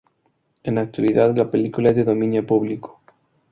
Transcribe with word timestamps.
En 0.63 0.73
la 0.73 0.81
actualidad, 0.81 1.37
la 1.37 1.51
película 1.51 1.91
es 1.91 1.95
de 1.95 2.03
dominio 2.05 2.43
público. 2.43 3.01